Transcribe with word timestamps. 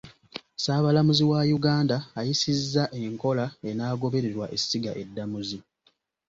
Ssaabalamuzi 0.55 1.23
wa 1.31 1.41
Uganda 1.57 1.97
ayisizza 2.19 2.83
enkola 3.05 3.45
enaagobererwa 3.69 4.45
essiga 4.55 4.91
eddamuzi. 5.01 5.57